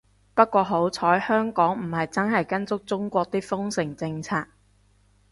[0.33, 4.47] 不過好彩香港唔係真係跟足中國啲封城政策